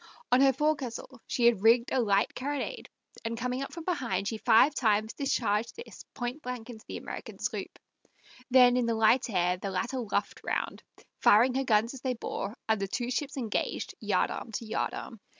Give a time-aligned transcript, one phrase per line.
[0.31, 2.89] On her forecastle she had rigged a light carronade,
[3.23, 7.77] and coming up from behind, she five times discharged this pointblank into the American sloop;
[8.49, 10.81] then in the light air the latter luffed round,
[11.19, 14.95] firing her guns as they bore, and the two ships engaged yard arm to yard
[14.95, 15.19] arm.